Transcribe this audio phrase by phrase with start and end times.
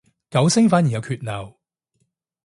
[0.31, 1.59] 九聲反而有缺漏